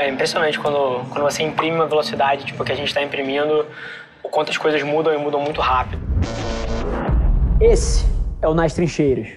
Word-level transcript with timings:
É 0.00 0.08
impressionante 0.08 0.58
quando, 0.58 1.04
quando 1.10 1.24
você 1.24 1.42
imprime 1.42 1.76
uma 1.76 1.86
velocidade, 1.86 2.46
tipo, 2.46 2.64
que 2.64 2.72
a 2.72 2.74
gente 2.74 2.88
está 2.88 3.02
imprimindo, 3.02 3.66
o 4.24 4.30
quanto 4.30 4.48
as 4.48 4.56
coisas 4.56 4.82
mudam 4.82 5.12
e 5.12 5.18
mudam 5.18 5.42
muito 5.42 5.60
rápido. 5.60 6.00
Esse 7.60 8.06
é 8.40 8.48
o 8.48 8.54
Nas 8.54 8.72
Trincheiras. 8.72 9.28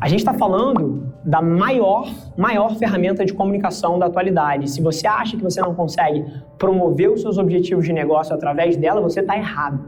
A 0.00 0.08
gente 0.08 0.20
está 0.20 0.32
falando 0.34 1.12
da 1.24 1.42
maior, 1.42 2.08
maior 2.36 2.76
ferramenta 2.76 3.24
de 3.24 3.32
comunicação 3.32 3.98
da 3.98 4.06
atualidade. 4.06 4.70
Se 4.70 4.80
você 4.80 5.08
acha 5.08 5.36
que 5.36 5.42
você 5.42 5.60
não 5.60 5.74
consegue 5.74 6.24
promover 6.56 7.10
os 7.10 7.22
seus 7.22 7.38
objetivos 7.38 7.84
de 7.84 7.92
negócio 7.92 8.32
através 8.32 8.76
dela, 8.76 9.00
você 9.00 9.18
está 9.18 9.36
errado. 9.36 9.80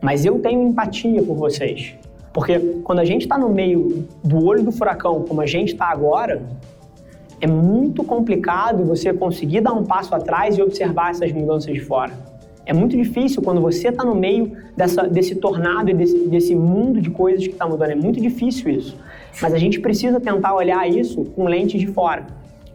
Mas 0.00 0.24
eu 0.24 0.38
tenho 0.38 0.68
empatia 0.68 1.20
por 1.24 1.34
vocês. 1.34 1.96
Porque 2.32 2.60
quando 2.84 3.00
a 3.00 3.04
gente 3.04 3.22
está 3.22 3.36
no 3.36 3.48
meio 3.48 4.06
do 4.22 4.46
olho 4.46 4.62
do 4.62 4.70
furacão, 4.70 5.24
como 5.24 5.40
a 5.40 5.46
gente 5.46 5.72
está 5.72 5.86
agora, 5.86 6.40
é 7.44 7.46
muito 7.46 8.02
complicado 8.02 8.86
você 8.86 9.12
conseguir 9.12 9.60
dar 9.60 9.74
um 9.74 9.84
passo 9.84 10.14
atrás 10.14 10.56
e 10.56 10.62
observar 10.62 11.10
essas 11.10 11.30
mudanças 11.30 11.74
de 11.74 11.80
fora. 11.80 12.10
É 12.64 12.72
muito 12.72 12.96
difícil 12.96 13.42
quando 13.42 13.60
você 13.60 13.88
está 13.88 14.02
no 14.02 14.14
meio 14.14 14.56
dessa, 14.74 15.02
desse 15.06 15.34
tornado 15.34 15.90
e 15.90 15.92
desse, 15.92 16.26
desse 16.26 16.56
mundo 16.56 17.02
de 17.02 17.10
coisas 17.10 17.46
que 17.46 17.52
está 17.52 17.68
mudando. 17.68 17.90
É 17.90 17.94
muito 17.94 18.18
difícil 18.18 18.70
isso. 18.70 18.96
Mas 19.42 19.52
a 19.52 19.58
gente 19.58 19.78
precisa 19.78 20.18
tentar 20.18 20.54
olhar 20.54 20.88
isso 20.88 21.22
com 21.36 21.44
lentes 21.44 21.78
de 21.78 21.86
fora. 21.86 22.26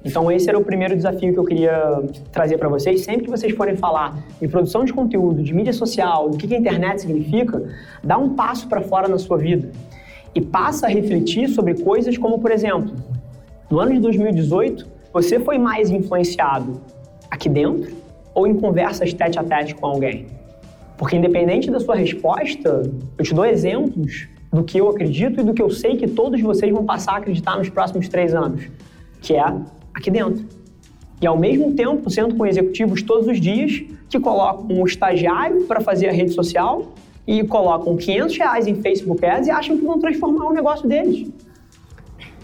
Então 0.06 0.32
esse 0.32 0.48
era 0.48 0.60
o 0.60 0.64
primeiro 0.64 0.96
desafio 0.96 1.34
que 1.34 1.40
eu 1.40 1.46
queria 1.46 2.04
trazer 2.32 2.60
para 2.60 2.70
vocês. 2.70 3.02
Sempre 3.02 3.24
que 3.24 3.32
vocês 3.32 3.52
forem 3.56 3.76
falar 3.76 4.20
de 4.40 4.48
produção 4.48 4.86
de 4.86 4.94
conteúdo, 4.94 5.42
de 5.42 5.52
mídia 5.52 5.74
social, 5.74 6.30
do 6.30 6.38
que 6.38 6.54
a 6.54 6.60
internet 6.60 7.02
significa, 7.02 7.64
dá 8.04 8.20
um 8.20 8.36
passo 8.36 8.68
para 8.68 8.82
fora 8.82 9.08
na 9.08 9.18
sua 9.18 9.40
vida 9.40 9.72
e 10.36 10.42
passa 10.42 10.86
a 10.86 10.90
refletir 10.90 11.50
sobre 11.50 11.74
coisas 11.74 12.16
como, 12.20 12.38
por 12.38 12.52
exemplo, 12.52 12.94
no 13.70 13.80
ano 13.80 13.94
de 13.94 14.00
2018, 14.00 14.88
você 15.14 15.40
foi 15.40 15.58
mais 15.58 15.90
influenciado 15.90 16.82
aqui 17.30 17.48
dentro 17.48 17.96
ou 18.34 18.48
em 18.48 18.56
conversas 18.56 19.14
tete 19.14 19.38
a 19.38 19.44
tete 19.44 19.76
com 19.76 19.86
alguém? 19.86 20.28
Porque 20.98 21.16
independente 21.16 21.70
da 21.70 21.80
sua 21.80 21.96
resposta, 21.96 22.84
eu 23.18 23.24
te 23.24 23.34
dou 23.34 23.46
exemplos 23.46 24.28
do 24.52 24.64
que 24.64 24.80
eu 24.80 24.90
acredito 24.90 25.40
e 25.40 25.44
do 25.44 25.54
que 25.54 25.62
eu 25.62 25.70
sei 25.70 25.96
que 25.96 26.08
todos 26.08 26.42
vocês 26.42 26.72
vão 26.72 26.84
passar 26.84 27.14
a 27.14 27.18
acreditar 27.18 27.58
nos 27.58 27.70
próximos 27.70 28.08
três 28.08 28.34
anos, 28.34 28.68
que 29.22 29.36
é 29.36 29.46
aqui 29.94 30.10
dentro. 30.10 30.44
E 31.22 31.28
ao 31.28 31.38
mesmo 31.38 31.74
tempo, 31.74 32.10
sendo 32.10 32.36
com 32.36 32.46
executivos 32.46 33.02
todos 33.02 33.28
os 33.28 33.40
dias 33.40 33.84
que 34.10 34.20
colocam 34.20 34.66
um 34.70 34.86
estagiário 34.86 35.66
para 35.66 35.80
fazer 35.80 36.10
a 36.10 36.12
rede 36.12 36.32
social 36.32 36.94
e 37.28 37.44
colocam 37.44 37.96
500 37.96 38.38
reais 38.38 38.68
em 38.68 38.76
Facebook 38.76 39.24
Ads 39.24 39.48
e 39.48 39.52
acham 39.52 39.78
que 39.78 39.86
vão 39.86 40.00
transformar 40.00 40.48
o 40.48 40.54
negócio 40.54 40.88
deles. 40.88 41.30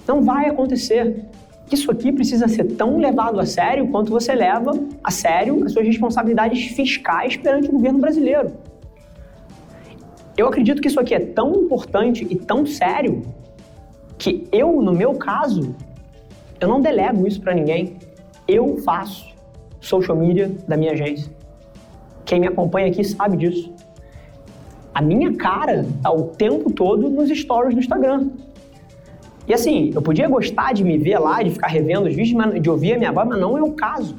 Não 0.08 0.22
vai 0.22 0.48
acontecer. 0.48 1.26
Isso 1.72 1.90
aqui 1.90 2.12
precisa 2.12 2.48
ser 2.48 2.66
tão 2.76 2.98
levado 2.98 3.40
a 3.40 3.46
sério 3.46 3.88
quanto 3.88 4.12
você 4.12 4.36
leva 4.36 4.72
a 5.04 5.12
sério 5.12 5.64
as 5.64 5.74
suas 5.74 5.86
responsabilidades 5.86 6.68
fiscais 6.68 7.36
perante 7.36 7.70
o 7.70 7.72
governo 7.72 8.00
brasileiro. 8.00 8.54
Eu 10.38 10.48
acredito 10.48 10.82
que 10.82 10.88
isso 10.88 11.00
aqui 11.00 11.16
é 11.16 11.20
tão 11.20 11.56
importante 11.56 12.28
e 12.30 12.36
tão 12.36 12.66
sério 12.66 13.24
que 14.18 14.48
eu, 14.52 14.82
no 14.82 14.94
meu 14.94 15.16
caso, 15.16 15.76
eu 16.60 16.68
não 16.68 16.82
delego 16.82 17.26
isso 17.26 17.42
para 17.42 17.54
ninguém. 17.54 17.98
Eu 18.48 18.78
faço 18.78 19.34
social 19.80 20.18
media 20.18 20.52
da 20.68 20.78
minha 20.78 20.92
agência. 20.92 21.32
Quem 22.26 22.40
me 22.40 22.48
acompanha 22.48 22.88
aqui 22.88 23.04
sabe 23.04 23.38
disso. 23.38 23.74
A 24.94 25.02
minha 25.02 25.36
cara 25.36 25.86
tá 26.02 26.12
o 26.12 26.24
tempo 26.24 26.72
todo 26.72 27.10
nos 27.10 27.30
stories 27.30 27.74
do 27.74 27.80
Instagram. 27.80 28.30
E 29.48 29.54
assim, 29.54 29.92
eu 29.94 30.02
podia 30.02 30.28
gostar 30.28 30.74
de 30.74 30.84
me 30.84 30.98
ver 30.98 31.20
lá, 31.20 31.44
de 31.44 31.52
ficar 31.52 31.68
revendo 31.68 32.08
os 32.08 32.16
vídeos, 32.16 32.62
de 32.62 32.70
ouvir 32.70 32.94
a 32.94 32.98
minha 32.98 33.12
voz, 33.12 33.28
mas 33.28 33.40
não 33.40 33.58
é 33.58 33.62
o 33.62 33.72
caso. 33.72 34.18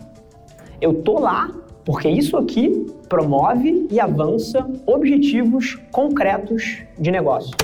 Eu 0.80 0.94
tô 1.02 1.18
lá 1.18 1.50
porque 1.84 2.08
isso 2.08 2.36
aqui 2.36 2.86
promove 3.08 3.86
e 3.90 4.00
avança 4.00 4.68
objetivos 4.86 5.76
concretos 5.92 6.82
de 6.98 7.10
negócio. 7.10 7.56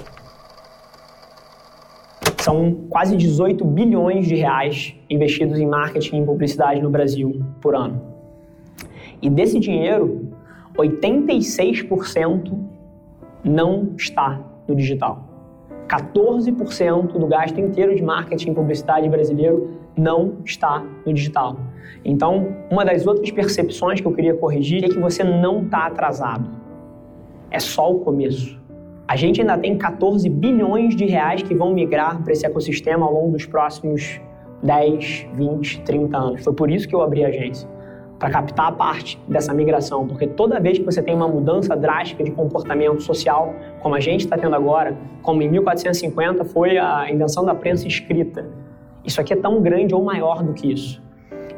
São 2.41 2.75
quase 2.89 3.17
18 3.17 3.65
bilhões 3.65 4.27
de 4.27 4.35
reais 4.35 4.95
investidos 5.09 5.59
em 5.59 5.67
marketing 5.67 6.23
e 6.23 6.27
publicidade 6.27 6.81
no 6.81 6.91
Brasil 6.91 7.45
por 7.61 7.75
ano. 7.75 8.01
E 9.21 9.31
desse 9.31 9.61
dinheiro, 9.61 10.33
86% 10.77 12.59
não 13.45 13.91
está 13.97 14.41
no 14.67 14.75
digital. 14.75 15.32
14% 15.93 17.19
do 17.19 17.27
gasto 17.27 17.61
inteiro 17.61 17.95
de 17.95 18.03
marketing 18.03 18.53
e 18.53 18.55
publicidade 18.55 19.09
brasileiro 19.11 19.71
não 19.95 20.39
está 20.43 20.83
no 21.05 21.13
digital. 21.13 21.57
Então, 22.03 22.57
uma 22.71 22.83
das 22.83 23.07
outras 23.07 23.31
percepções 23.31 24.01
que 24.01 24.07
eu 24.07 24.13
queria 24.13 24.35
corrigir 24.35 24.83
é 24.85 24.89
que 24.89 24.99
você 24.99 25.23
não 25.23 25.63
está 25.63 25.87
atrasado. 25.87 26.49
É 27.51 27.61
só 27.61 27.93
o 27.93 28.01
começo. 28.01 28.59
A 29.07 29.17
gente 29.17 29.43
ainda 29.43 29.59
tem 29.59 29.77
14 29.77 30.27
bilhões 30.31 30.97
de 30.97 31.05
reais 31.05 31.43
que 31.43 31.55
vão 31.55 31.75
migrar 31.75 32.23
para 32.23 32.33
esse 32.33 32.47
ecossistema 32.47 33.05
ao 33.05 33.13
longo 33.13 33.33
dos 33.33 33.45
próximos 33.45 34.19
10, 34.63 35.27
20, 35.35 35.83
30 35.83 36.17
anos. 36.17 36.45
Foi 36.45 36.55
por 36.55 36.71
isso 36.71 36.89
que 36.89 36.95
eu 36.95 37.03
abri 37.03 37.23
a 37.23 37.29
agência 37.29 37.69
para 38.23 38.31
captar 38.31 38.69
a 38.69 38.73
parte 38.73 39.19
dessa 39.27 39.53
migração, 39.53 40.07
porque 40.07 40.29
toda 40.29 40.61
vez 40.61 40.79
que 40.79 40.85
você 40.85 41.03
tem 41.03 41.13
uma 41.13 41.27
mudança 41.27 41.75
drástica 41.75 42.23
de 42.23 42.31
comportamento 42.31 43.03
social, 43.03 43.53
como 43.81 43.97
a 43.97 44.01
gente 44.01 44.21
está 44.21 44.39
tendo 44.39 44.55
agora, 44.55 44.97
como 45.23 45.43
em 45.43 45.49
1450 45.49 46.45
foi 46.45 46.79
a 46.79 47.11
invenção 47.11 47.45
da 47.45 47.53
prensa 47.53 47.89
escrita, 47.89 48.47
isso 49.05 49.21
aqui 49.21 49.33
é 49.33 49.37
tão 49.37 49.61
grande 49.61 49.93
ou 49.93 50.05
maior 50.05 50.41
do 50.41 50.53
que 50.53 50.73
isso. 50.73 51.03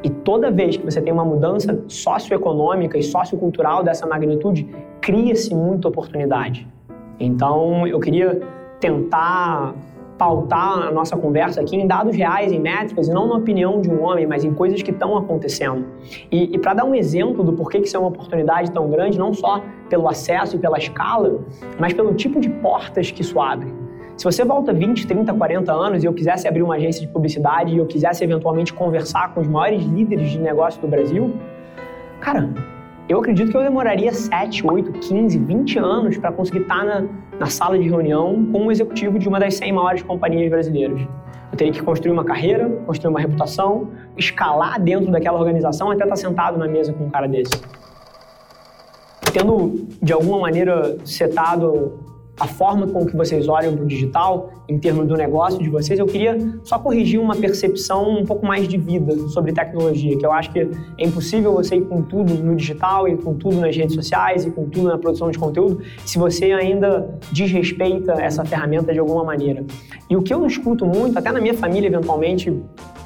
E 0.03 0.09
toda 0.09 0.51
vez 0.51 0.79
que 0.79 0.85
você 0.87 1.03
tem 1.03 1.13
uma 1.13 1.25
mudança 1.25 1.85
socioeconômica 1.87 2.97
e 2.97 3.03
sociocultural 3.03 3.85
dessa 3.85 4.07
magnitude, 4.07 4.67
cria-se 5.03 5.55
muita 5.55 5.89
oportunidade. 5.89 6.67
Então, 7.21 7.87
eu 7.87 8.01
queria 8.01 8.41
tentar 8.81 9.75
pautar 10.19 10.89
a 10.89 10.91
nossa 10.91 11.17
conversa 11.17 11.61
aqui 11.61 11.77
em 11.77 11.87
dados 11.87 12.17
reais, 12.17 12.53
em 12.53 12.59
métricas, 12.59 13.09
e 13.09 13.13
não 13.13 13.27
na 13.27 13.35
opinião 13.35 13.81
de 13.81 13.91
um 13.91 14.03
homem, 14.03 14.27
mas 14.27 14.45
em 14.45 14.55
coisas 14.55 14.81
que 14.83 14.91
estão 14.91 15.17
acontecendo. 15.17 15.85
E, 16.31 16.55
e 16.55 16.59
para 16.59 16.75
dar 16.75 16.85
um 16.85 16.95
exemplo 16.95 17.43
do 17.43 17.53
porquê 17.53 17.81
que 17.81 17.89
isso 17.89 17.97
é 17.97 18.01
uma 18.01 18.09
oportunidade 18.09 18.71
tão 18.71 18.89
grande, 18.89 19.19
não 19.19 19.33
só 19.33 19.63
pelo 19.89 20.09
acesso 20.09 20.57
e 20.57 20.59
pela 20.59 20.79
escala, 20.79 21.41
mas 21.79 21.93
pelo 21.93 22.15
tipo 22.15 22.41
de 22.41 22.49
portas 22.49 23.11
que 23.11 23.23
isso 23.23 23.41
abre. 23.41 23.73
Se 24.17 24.25
você 24.25 24.45
volta 24.45 24.73
20, 24.73 25.07
30, 25.09 25.35
40 25.35 25.73
anos 25.73 26.05
e 26.05 26.07
eu 26.07 26.15
quisesse 26.15 26.47
abrir 26.47 26.63
uma 26.63 26.77
agência 26.77 27.01
de 27.01 27.09
publicidade 27.09 27.75
e 27.75 27.79
eu 27.79 27.87
quisesse 27.87 28.23
eventualmente 28.23 28.73
conversar 28.73 29.35
com 29.35 29.41
os 29.41 29.49
maiores 29.49 29.85
líderes 29.85 30.31
de 30.31 30.39
negócio 30.39 30.81
do 30.81 30.87
Brasil, 30.87 31.35
cara, 32.21 32.49
eu 33.09 33.19
acredito 33.19 33.51
que 33.51 33.57
eu 33.57 33.63
demoraria 33.63 34.13
7, 34.13 34.67
8, 34.67 34.93
15, 34.93 35.39
20 35.39 35.79
anos 35.79 36.17
para 36.17 36.31
conseguir 36.31 36.61
estar 36.61 36.79
tá 36.79 36.85
na, 36.85 37.09
na 37.39 37.47
sala 37.47 37.78
de 37.78 37.89
reunião 37.89 38.47
com 38.53 38.67
um 38.67 38.71
executivo 38.71 39.19
de 39.19 39.28
uma 39.28 39.41
das 39.41 39.55
100 39.55 39.72
maiores 39.72 40.03
companhias 40.03 40.50
brasileiras. 40.50 41.00
Eu 41.50 41.56
teria 41.56 41.72
que 41.72 41.83
construir 41.83 42.12
uma 42.12 42.25
carreira, 42.25 42.69
construir 42.87 43.11
uma 43.11 43.21
reputação, 43.21 43.91
escalar 44.17 44.81
dentro 44.81 45.11
daquela 45.11 45.39
organização 45.39 45.91
até 45.91 46.05
estar 46.05 46.17
sentado 46.17 46.59
na 46.59 46.67
mesa 46.67 46.93
com 46.93 47.05
um 47.05 47.11
cara 47.11 47.28
desse. 47.28 47.53
Tendo, 49.33 49.87
de 50.00 50.12
alguma 50.12 50.41
maneira, 50.41 50.97
setado 51.05 51.99
a 52.39 52.47
forma 52.47 52.87
com 52.89 53.06
que 53.06 53.17
vocês 53.17 53.47
olham 53.47 53.75
para 53.75 53.84
o 53.84 53.87
digital, 53.87 54.50
em 54.69 54.78
termos 54.78 55.06
do 55.06 55.17
negócio 55.17 55.62
de 55.62 55.69
vocês, 55.69 55.99
eu 55.99 56.06
queria 56.06 56.37
só 56.65 56.78
corrigir 56.78 57.21
uma 57.21 57.37
percepção 57.37 58.19
um 58.19 58.25
pouco 58.25 58.45
mais 58.45 58.67
de 58.67 58.77
vida 58.77 59.17
sobre 59.28 59.53
tecnologia, 59.53 60.19
que 60.19 60.27
eu 60.27 60.33
acho 60.33 60.50
que 60.50 60.61
é 60.61 60.69
impossível 60.99 61.53
você 61.53 61.77
ir 61.77 61.83
com 61.83 62.03
tudo 62.03 62.34
no 62.34 62.56
digital 62.56 63.06
e 63.06 63.17
com 63.17 63.34
tudo 63.34 63.56
nas 63.61 63.77
redes 63.77 63.95
sociais 63.95 64.45
e 64.45 64.50
com 64.50 64.69
tudo 64.69 64.89
na 64.89 64.99
produção 64.99 65.31
de 65.31 65.39
conteúdo 65.39 65.81
se 66.05 66.19
você 66.19 66.53
ainda 66.53 67.19
desrespeita 67.31 68.12
essa 68.15 68.45
ferramenta 68.45 68.93
de 68.93 68.99
alguma 68.99 69.22
maneira. 69.22 69.65
E 70.11 70.16
o 70.16 70.22
que 70.22 70.34
eu 70.34 70.45
escuto 70.45 70.84
muito, 70.87 71.16
até 71.16 71.31
na 71.31 71.41
minha 71.41 71.55
família, 71.55 71.87
eventualmente, 71.87 72.53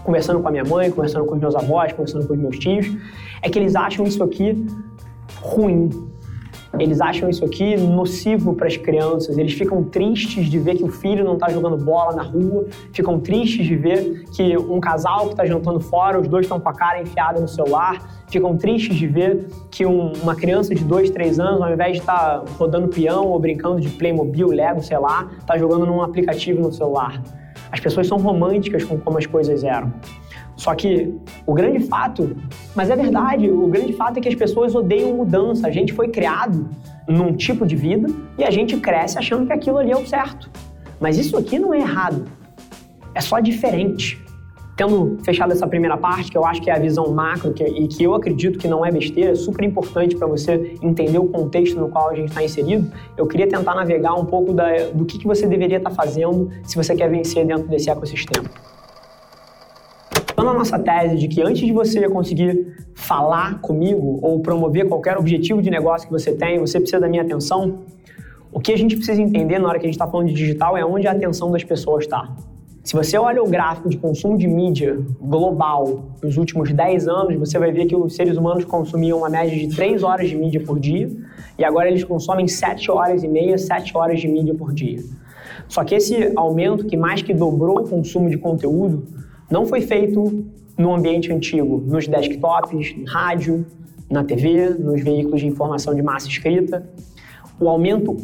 conversando 0.05 0.41
com 0.41 0.49
a 0.49 0.51
minha 0.51 0.65
mãe, 0.65 0.91
conversando 0.91 1.27
com 1.27 1.35
os 1.35 1.41
meus 1.41 1.55
avós, 1.55 1.93
conversando 1.93 2.27
com 2.27 2.33
os 2.33 2.39
meus 2.39 2.59
tios, 2.59 2.87
é 3.43 3.51
que 3.51 3.59
eles 3.59 3.77
acham 3.77 4.07
isso 4.07 4.23
aqui 4.25 4.67
ruim, 5.41 5.91
eles 6.79 7.01
acham 7.01 7.29
isso 7.29 7.45
aqui 7.45 7.77
nocivo 7.77 8.55
para 8.55 8.67
as 8.67 8.77
crianças, 8.77 9.39
eles 9.39 9.53
ficam 9.53 9.83
tristes 9.83 10.47
de 10.51 10.59
ver 10.59 10.77
que 10.77 10.85
o 10.85 10.89
filho 10.89 11.25
não 11.25 11.35
está 11.35 11.49
jogando 11.49 11.77
bola 11.77 12.15
na 12.15 12.23
rua, 12.23 12.67
ficam 12.93 13.19
tristes 13.19 13.67
de 13.67 13.75
ver 13.75 14.25
que 14.35 14.57
um 14.57 14.79
casal 14.81 15.27
que 15.27 15.33
está 15.33 15.47
jantando 15.47 15.81
fora, 15.81 16.21
os 16.21 16.29
dois 16.29 16.45
estão 16.45 16.61
com 16.61 16.69
a 16.69 16.75
cara 16.75 17.01
enfiada 17.01 17.41
no 17.41 17.49
celular, 17.49 18.25
ficam 18.29 18.57
tristes 18.57 18.97
de 18.97 19.07
ver 19.07 19.47
que 19.71 19.87
um, 19.87 20.13
uma 20.23 20.35
criança 20.35 20.75
de 20.75 20.85
2, 20.85 21.11
3 21.11 21.41
anos, 21.41 21.63
ao 21.63 21.73
invés 21.73 21.93
de 21.95 22.01
estar 22.01 22.41
tá 22.41 22.45
rodando 22.59 22.89
peão 22.89 23.27
ou 23.27 23.39
brincando 23.39 23.81
de 23.81 23.89
Playmobil, 23.89 24.49
Lego, 24.49 24.83
sei 24.83 24.99
lá, 24.99 25.29
está 25.39 25.57
jogando 25.57 25.87
num 25.87 26.03
aplicativo 26.03 26.61
no 26.61 26.73
celular. 26.73 27.23
As 27.73 27.81
pessoas 27.81 28.07
são 28.07 28.19
românticas 28.19 28.85
com 28.85 28.99
como 28.99 29.19
as 29.19 29.27
coisas 29.27 29.65
eram. 29.65 29.93
Só 30.59 30.75
que 30.75 31.15
o 31.47 31.55
grande 31.55 31.79
fato, 31.87 32.37
mas 32.75 32.91
é 32.91 32.97
verdade, 32.97 33.49
o 33.49 33.69
grande 33.69 33.93
fato 33.93 34.19
é 34.19 34.21
que 34.21 34.29
as 34.29 34.35
pessoas 34.35 34.75
odeiam 34.75 35.15
mudança. 35.15 35.69
A 35.69 35.71
gente 35.71 35.93
foi 35.93 36.09
criado 36.09 36.69
num 37.07 37.33
tipo 37.33 37.65
de 37.65 37.77
vida 37.77 38.09
e 38.37 38.43
a 38.43 38.51
gente 38.51 38.77
cresce 38.77 39.17
achando 39.17 39.47
que 39.47 39.53
aquilo 39.53 39.79
ali 39.79 39.93
é 39.93 39.97
o 39.97 40.05
certo. 40.05 40.51
Mas 41.01 41.17
isso 41.17 41.37
aqui 41.37 41.61
não 41.61 41.73
é 41.73 41.79
errado. 41.79 42.25
É 43.15 43.21
só 43.21 43.39
diferente. 43.39 44.21
tendo 44.77 45.17
fechado 45.25 45.53
essa 45.53 45.67
primeira 45.67 45.97
parte, 45.97 46.31
que 46.31 46.37
eu 46.37 46.45
acho 46.45 46.61
que 46.61 46.71
é 46.71 46.75
a 46.75 46.79
visão 46.79 47.09
macro 47.13 47.53
que, 47.53 47.65
e 47.65 47.87
que 47.87 48.03
eu 48.03 48.15
acredito 48.15 48.59
que 48.59 48.67
não 48.67 48.85
é 48.85 48.91
besteira, 48.91 49.31
é 49.33 49.35
super 49.37 49.65
importante 49.65 50.17
para 50.17 50.27
você 50.27 50.77
entender 50.83 51.19
o 51.19 51.27
contexto 51.27 51.79
no 51.79 51.89
qual 51.89 52.11
a 52.11 52.15
gente 52.17 52.29
está 52.29 52.43
inserido, 52.45 52.91
eu 53.17 53.27
queria 53.29 53.49
tentar 53.49 53.77
navegar 53.77 54.15
um 54.15 54.25
pouco 54.25 54.53
da, 54.53 54.89
do 54.93 55.05
que, 55.05 55.19
que 55.19 55.27
você 55.27 55.47
deveria 55.47 55.79
estar 55.79 55.91
tá 55.91 55.97
fazendo 55.97 56.51
se 56.65 56.77
você 56.77 56.97
quer 56.97 57.09
vencer 57.09 57.45
dentro 57.45 57.69
desse 57.69 57.91
ecossistema. 57.91 58.49
Então, 60.39 60.51
a 60.51 60.55
nossa 60.55 60.79
tese 60.79 61.17
de 61.17 61.27
que 61.27 61.43
antes 61.43 61.67
de 61.67 61.73
você 61.73 62.09
conseguir 62.09 62.73
falar 62.95 63.61
comigo 63.61 64.21
ou 64.23 64.39
promover 64.39 64.87
qualquer 64.87 65.19
objetivo 65.19 65.61
de 65.61 65.69
negócio 65.69 66.07
que 66.07 66.13
você 66.13 66.31
tem, 66.31 66.61
você 66.61 66.79
precisa 66.79 67.01
da 67.01 67.09
minha 67.09 67.23
atenção, 67.23 67.81
o 68.53 68.61
que 68.61 68.71
a 68.71 68.79
gente 68.79 68.95
precisa 68.95 69.21
entender 69.21 69.59
na 69.59 69.67
hora 69.67 69.81
que 69.81 69.87
a 69.87 69.89
gente 69.89 69.97
está 69.97 70.07
falando 70.07 70.29
de 70.29 70.35
digital 70.35 70.77
é 70.77 70.85
onde 70.85 71.09
a 71.09 71.11
atenção 71.11 71.51
das 71.51 71.65
pessoas 71.65 72.05
está. 72.05 72.37
Se 72.85 72.95
você 72.95 73.19
olha 73.19 73.43
o 73.43 73.49
gráfico 73.49 73.89
de 73.89 73.97
consumo 73.97 74.39
de 74.39 74.47
mídia 74.47 75.01
global 75.21 76.05
nos 76.23 76.37
últimos 76.37 76.73
10 76.73 77.09
anos, 77.09 77.35
você 77.35 77.59
vai 77.59 77.73
ver 77.73 77.87
que 77.87 77.97
os 77.97 78.15
seres 78.15 78.37
humanos 78.37 78.65
consumiam 78.65 79.19
uma 79.19 79.29
média 79.29 79.59
de 79.59 79.75
3 79.75 80.05
horas 80.05 80.29
de 80.29 80.37
mídia 80.37 80.63
por 80.65 80.79
dia 80.79 81.11
e 81.59 81.65
agora 81.65 81.89
eles 81.89 82.05
consomem 82.05 82.47
7 82.47 82.93
horas 82.93 83.25
e 83.25 83.29
meia, 83.29 83.59
7 83.59 83.97
horas 83.97 84.21
de 84.21 84.29
mídia 84.29 84.55
por 84.55 84.73
dia. 84.73 85.01
Só 85.67 85.83
que 85.83 85.97
esse 85.97 86.33
aumento, 86.37 86.87
que 86.87 86.97
mais 86.97 87.23
que 87.23 87.35
dobrou 87.35 87.81
o 87.81 87.89
consumo 87.89 88.31
de 88.31 88.39
conteúdo, 88.39 89.19
não 89.51 89.67
foi 89.67 89.81
feito 89.81 90.45
no 90.77 90.95
ambiente 90.95 91.33
antigo, 91.33 91.83
nos 91.87 92.07
desktops, 92.07 92.97
no 92.97 93.05
rádio, 93.07 93.67
na 94.11 94.25
TV, 94.25 94.71
nos 94.71 95.03
veículos 95.03 95.41
de 95.41 95.47
informação 95.47 95.95
de 95.95 96.03
massa 96.03 96.29
escrita. 96.29 96.89
O 97.61 97.69
aumento 97.69 98.17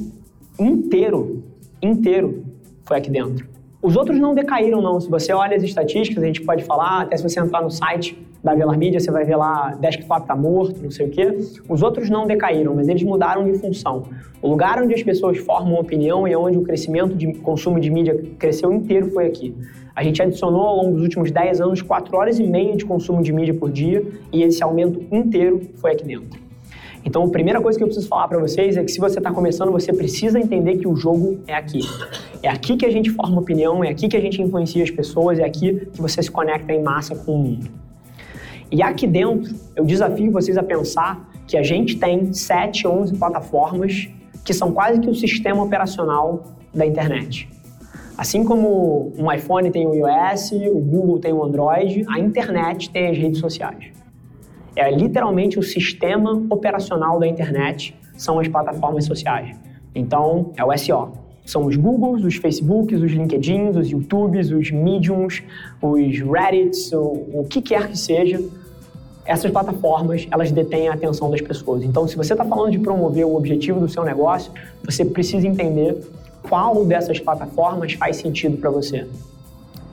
inteiro, 0.59 1.43
inteiro, 1.83 2.45
foi 2.85 2.99
aqui 2.99 3.11
dentro. 3.11 3.47
Os 3.85 3.97
outros 3.97 4.19
não 4.19 4.35
decaíram, 4.35 4.81
não. 4.81 4.99
Se 4.99 5.11
você 5.11 5.31
olha 5.35 5.55
as 5.55 5.63
estatísticas, 5.63 6.25
a 6.25 6.27
gente 6.27 6.41
pode 6.41 6.65
falar, 6.65 7.03
até 7.03 7.19
se 7.19 7.23
você 7.23 7.39
entrar 7.39 7.61
no 7.61 7.71
site 7.71 8.19
da 8.43 8.55
Velar 8.55 8.79
Media, 8.79 8.99
você 8.99 9.11
vai 9.11 9.27
ver 9.27 9.37
lá, 9.37 9.77
desktop 9.79 10.27
tá 10.27 10.35
morto, 10.35 10.83
não 10.83 10.91
sei 10.91 11.09
o 11.09 11.11
quê. 11.11 11.37
Os 11.69 11.83
outros 11.83 12.09
não 12.09 12.27
decaíram, 12.27 12.75
mas 12.75 12.89
eles 12.89 13.03
mudaram 13.03 13.45
de 13.45 13.59
função. 13.59 14.05
O 14.41 14.49
lugar 14.49 14.83
onde 14.83 14.95
as 14.95 15.03
pessoas 15.03 15.37
formam 15.37 15.75
opinião 15.75 16.27
e 16.27 16.35
onde 16.35 16.57
o 16.57 16.63
crescimento 16.63 17.15
de 17.15 17.35
consumo 17.35 17.79
de 17.79 17.91
mídia 17.91 18.19
cresceu 18.39 18.73
inteiro 18.73 19.11
foi 19.11 19.27
aqui. 19.27 19.55
A 19.95 20.03
gente 20.03 20.23
adicionou 20.23 20.63
ao 20.63 20.77
longo 20.77 20.93
dos 20.93 21.03
últimos 21.03 21.31
10 21.31 21.61
anos 21.61 21.83
4 21.83 22.17
horas 22.17 22.39
e 22.39 22.43
meia 22.43 22.75
de 22.75 22.87
consumo 22.87 23.23
de 23.23 23.35
mídia 23.35 23.53
por 23.53 23.71
dia 23.71 24.03
e 24.33 24.43
esse 24.45 24.63
aumento 24.63 25.05
inteiro 25.15 25.61
foi 25.77 25.93
aqui 25.93 26.05
dentro. 26.07 26.41
Então, 27.05 27.23
a 27.23 27.29
primeira 27.29 27.61
coisa 27.61 27.79
que 27.79 27.85
eu 27.85 27.89
preciso 27.89 28.09
falar 28.09 28.29
para 28.29 28.39
vocês 28.39 28.79
é 28.79 28.83
que 28.83 28.91
se 28.91 28.99
você 28.99 29.19
está 29.19 29.31
começando, 29.31 29.71
você 29.71 29.93
precisa 29.93 30.41
entender 30.41 30.79
que 30.79 30.89
o 30.89 30.97
jogo 30.97 31.39
é 31.47 31.53
aqui. 31.53 31.81
É 32.45 32.49
aqui 32.51 32.77
que 32.77 32.85
a 32.85 32.91
gente 32.91 33.09
forma 33.09 33.41
opinião, 33.41 33.83
é 33.83 33.89
aqui 33.89 34.07
que 34.07 34.15
a 34.15 34.21
gente 34.21 34.43
influencia 34.43 34.85
as 34.85 34.91
pessoas, 34.91 35.39
é 35.39 35.45
aqui 35.45 35.87
que 35.91 35.99
você 35.99 36.23
se 36.23 36.31
conecta 36.31 36.75
em 36.75 36.83
massa 36.83 37.17
com 37.17 37.33
o 37.33 37.39
mundo. 37.39 37.71
E 38.71 38.83
aqui 38.83 39.07
dentro, 39.07 39.55
eu 39.75 39.83
desafio 39.83 40.31
vocês 40.31 40.59
a 40.59 40.63
pensar 40.63 41.27
que 41.47 41.57
a 41.57 41.63
gente 41.63 41.97
tem 41.97 42.35
7, 42.35 42.87
11 42.87 43.17
plataformas 43.17 44.11
que 44.45 44.53
são 44.53 44.73
quase 44.73 45.01
que 45.01 45.09
o 45.09 45.15
sistema 45.15 45.63
operacional 45.63 46.45
da 46.75 46.85
internet. 46.85 47.49
Assim 48.19 48.45
como 48.45 49.11
um 49.17 49.33
iPhone 49.33 49.71
tem 49.71 49.87
o 49.87 49.95
iOS, 49.95 50.53
o 50.53 50.81
Google 50.81 51.19
tem 51.19 51.33
o 51.33 51.43
Android, 51.43 52.05
a 52.11 52.19
internet 52.19 52.91
tem 52.91 53.09
as 53.09 53.17
redes 53.17 53.41
sociais. 53.41 53.87
É 54.77 54.91
literalmente 54.91 55.59
o 55.59 55.63
sistema 55.63 56.45
operacional 56.51 57.19
da 57.19 57.27
internet, 57.27 57.97
são 58.19 58.39
as 58.39 58.49
plataformas 58.49 59.07
sociais. 59.07 59.59
Então, 59.95 60.53
é 60.59 60.63
o 60.63 60.77
SEO. 60.77 61.24
São 61.45 61.67
os 61.67 61.77
Googles, 61.77 62.25
os 62.25 62.37
Facebooks, 62.37 63.03
os 63.03 63.13
LinkedIns, 63.13 63.77
os 63.77 63.91
YouTubes, 63.91 64.51
os 64.51 64.71
Mediums, 64.71 65.43
os 65.83 66.19
Reddits, 66.21 66.93
o, 66.93 67.01
o 67.33 67.47
que 67.49 67.61
quer 67.61 67.89
que 67.89 67.99
seja. 67.99 68.43
Essas 69.27 69.51
plataformas, 69.51 70.27
elas 70.31 70.51
detêm 70.51 70.89
a 70.89 70.95
atenção 70.95 71.31
das 71.31 71.41
pessoas. 71.41 71.83
Então, 71.83 72.07
se 72.07 72.17
você 72.17 72.35
está 72.35 72.45
falando 72.45 72.73
de 72.73 72.79
promover 72.79 73.25
o 73.27 73.37
objetivo 73.37 73.81
do 73.81 73.89
seu 73.89 74.05
negócio, 74.05 74.53
você 74.85 75.05
precisa 75.05 75.47
entender 75.47 75.99
qual 76.43 76.85
dessas 76.85 77.19
plataformas 77.19 77.95
faz 77.95 78.17
sentido 78.17 78.57
para 78.59 78.71
você. 78.71 79.07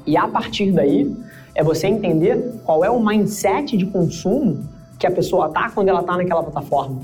E 0.06 0.18
a 0.18 0.28
partir 0.28 0.72
daí, 0.72 1.10
é 1.56 1.64
você 1.64 1.88
entender 1.88 2.60
qual 2.66 2.84
é 2.84 2.90
o 2.90 3.00
mindset 3.04 3.78
de 3.78 3.86
consumo 3.86 4.68
que 4.98 5.06
a 5.08 5.12
pessoa 5.12 5.50
tá 5.50 5.70
quando 5.74 5.90
ela 5.90 6.04
tá 6.04 6.16
naquela 6.16 6.44
plataforma. 6.44 7.02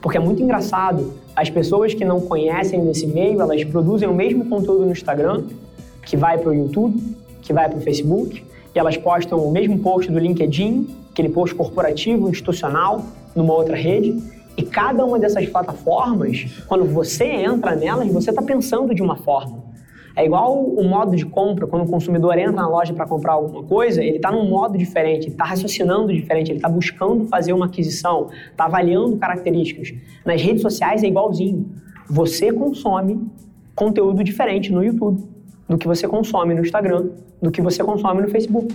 Porque 0.00 0.16
é 0.16 0.20
muito 0.20 0.42
engraçado, 0.42 1.12
as 1.34 1.50
pessoas 1.50 1.94
que 1.94 2.04
não 2.04 2.20
conhecem 2.20 2.84
desse 2.84 3.06
meio, 3.06 3.40
elas 3.40 3.62
produzem 3.64 4.08
o 4.08 4.14
mesmo 4.14 4.46
conteúdo 4.46 4.84
no 4.84 4.92
Instagram, 4.92 5.44
que 6.04 6.16
vai 6.16 6.38
para 6.38 6.50
o 6.50 6.54
YouTube, 6.54 7.00
que 7.42 7.52
vai 7.52 7.68
para 7.68 7.78
o 7.78 7.80
Facebook, 7.80 8.44
e 8.74 8.78
elas 8.78 8.96
postam 8.96 9.38
o 9.38 9.50
mesmo 9.50 9.78
post 9.78 10.10
do 10.10 10.18
LinkedIn, 10.18 10.88
aquele 11.10 11.28
post 11.28 11.54
corporativo, 11.54 12.28
institucional, 12.28 13.04
numa 13.34 13.54
outra 13.54 13.76
rede, 13.76 14.16
e 14.56 14.62
cada 14.62 15.04
uma 15.04 15.18
dessas 15.18 15.48
plataformas, 15.48 16.46
quando 16.66 16.84
você 16.84 17.24
entra 17.24 17.76
nelas, 17.76 18.08
você 18.08 18.30
está 18.30 18.42
pensando 18.42 18.94
de 18.94 19.02
uma 19.02 19.16
forma. 19.16 19.67
É 20.18 20.24
igual 20.26 20.64
o 20.64 20.82
modo 20.82 21.14
de 21.14 21.24
compra, 21.24 21.64
quando 21.64 21.84
o 21.84 21.88
consumidor 21.88 22.36
entra 22.36 22.50
na 22.50 22.68
loja 22.68 22.92
para 22.92 23.06
comprar 23.06 23.34
alguma 23.34 23.62
coisa, 23.62 24.02
ele 24.02 24.16
está 24.16 24.32
num 24.32 24.50
modo 24.50 24.76
diferente, 24.76 25.26
ele 25.26 25.30
está 25.30 25.44
raciocinando 25.44 26.12
diferente, 26.12 26.50
ele 26.50 26.58
está 26.58 26.68
buscando 26.68 27.24
fazer 27.26 27.52
uma 27.52 27.66
aquisição, 27.66 28.28
está 28.50 28.64
avaliando 28.64 29.16
características. 29.16 29.94
Nas 30.26 30.42
redes 30.42 30.62
sociais 30.62 31.04
é 31.04 31.06
igualzinho. 31.06 31.70
Você 32.10 32.52
consome 32.52 33.30
conteúdo 33.76 34.24
diferente 34.24 34.72
no 34.72 34.82
YouTube 34.82 35.22
do 35.68 35.78
que 35.78 35.86
você 35.86 36.08
consome 36.08 36.52
no 36.52 36.62
Instagram, 36.62 37.10
do 37.40 37.52
que 37.52 37.62
você 37.62 37.84
consome 37.84 38.20
no 38.20 38.28
Facebook. 38.28 38.74